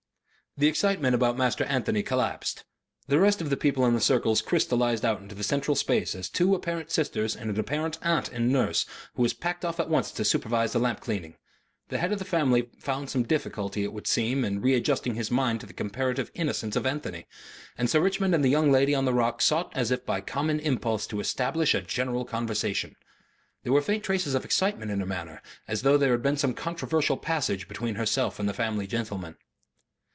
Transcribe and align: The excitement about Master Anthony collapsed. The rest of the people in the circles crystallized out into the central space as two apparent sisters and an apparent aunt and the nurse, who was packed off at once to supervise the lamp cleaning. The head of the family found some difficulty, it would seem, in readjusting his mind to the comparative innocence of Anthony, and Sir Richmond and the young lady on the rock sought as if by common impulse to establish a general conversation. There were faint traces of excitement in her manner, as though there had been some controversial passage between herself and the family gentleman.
The 0.57 0.67
excitement 0.67 1.15
about 1.15 1.37
Master 1.37 1.63
Anthony 1.63 2.03
collapsed. 2.03 2.65
The 3.07 3.21
rest 3.21 3.39
of 3.41 3.49
the 3.49 3.55
people 3.55 3.85
in 3.85 3.93
the 3.93 4.01
circles 4.01 4.41
crystallized 4.41 5.05
out 5.05 5.21
into 5.21 5.33
the 5.33 5.45
central 5.45 5.75
space 5.75 6.13
as 6.13 6.27
two 6.27 6.53
apparent 6.55 6.91
sisters 6.91 7.37
and 7.37 7.49
an 7.49 7.57
apparent 7.57 7.97
aunt 8.01 8.29
and 8.33 8.49
the 8.49 8.51
nurse, 8.51 8.85
who 9.13 9.21
was 9.21 9.33
packed 9.33 9.63
off 9.63 9.79
at 9.79 9.87
once 9.87 10.11
to 10.11 10.25
supervise 10.25 10.73
the 10.73 10.79
lamp 10.79 10.99
cleaning. 10.99 11.37
The 11.87 11.99
head 11.99 12.11
of 12.11 12.19
the 12.19 12.25
family 12.25 12.69
found 12.79 13.09
some 13.09 13.23
difficulty, 13.23 13.85
it 13.85 13.93
would 13.93 14.07
seem, 14.07 14.43
in 14.43 14.59
readjusting 14.59 15.15
his 15.15 15.31
mind 15.31 15.61
to 15.61 15.65
the 15.65 15.71
comparative 15.73 16.29
innocence 16.33 16.75
of 16.75 16.85
Anthony, 16.85 17.27
and 17.77 17.89
Sir 17.89 18.01
Richmond 18.01 18.35
and 18.35 18.43
the 18.43 18.49
young 18.49 18.73
lady 18.73 18.93
on 18.93 19.05
the 19.05 19.13
rock 19.13 19.41
sought 19.41 19.71
as 19.73 19.89
if 19.89 20.05
by 20.05 20.19
common 20.19 20.59
impulse 20.59 21.07
to 21.07 21.21
establish 21.21 21.73
a 21.73 21.81
general 21.81 22.25
conversation. 22.25 22.97
There 23.63 23.71
were 23.71 23.81
faint 23.81 24.03
traces 24.03 24.35
of 24.35 24.43
excitement 24.43 24.91
in 24.91 24.99
her 24.99 25.05
manner, 25.05 25.41
as 25.65 25.83
though 25.83 25.95
there 25.97 26.11
had 26.11 26.21
been 26.21 26.35
some 26.37 26.53
controversial 26.53 27.15
passage 27.15 27.69
between 27.69 27.95
herself 27.95 28.37
and 28.37 28.49
the 28.49 28.53
family 28.53 28.85
gentleman. 28.85 29.37